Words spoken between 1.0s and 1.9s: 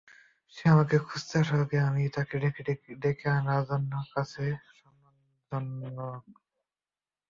খুঁজতে আসার আগে,